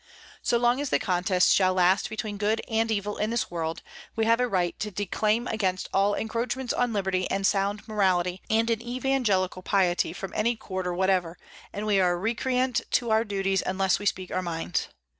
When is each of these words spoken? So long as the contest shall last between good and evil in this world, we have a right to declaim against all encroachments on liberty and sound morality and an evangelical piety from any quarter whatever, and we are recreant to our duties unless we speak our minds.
So 0.41 0.57
long 0.57 0.81
as 0.81 0.89
the 0.89 0.97
contest 0.97 1.53
shall 1.53 1.75
last 1.75 2.09
between 2.09 2.39
good 2.39 2.59
and 2.67 2.89
evil 2.89 3.17
in 3.17 3.29
this 3.29 3.51
world, 3.51 3.83
we 4.15 4.25
have 4.25 4.39
a 4.39 4.47
right 4.47 4.73
to 4.79 4.89
declaim 4.89 5.45
against 5.45 5.87
all 5.93 6.15
encroachments 6.15 6.73
on 6.73 6.91
liberty 6.91 7.29
and 7.29 7.45
sound 7.45 7.87
morality 7.87 8.41
and 8.49 8.71
an 8.71 8.81
evangelical 8.81 9.61
piety 9.61 10.11
from 10.11 10.33
any 10.35 10.55
quarter 10.55 10.91
whatever, 10.91 11.37
and 11.71 11.85
we 11.85 11.99
are 11.99 12.17
recreant 12.17 12.81
to 12.89 13.11
our 13.11 13.23
duties 13.23 13.61
unless 13.63 13.99
we 13.99 14.07
speak 14.07 14.31
our 14.31 14.41
minds. 14.41 14.87